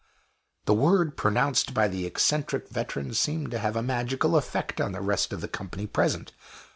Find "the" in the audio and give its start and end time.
0.65-0.73, 1.87-2.07, 4.93-4.99, 5.41-5.47